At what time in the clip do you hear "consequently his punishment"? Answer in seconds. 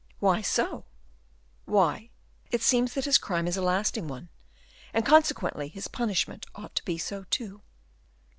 5.05-6.47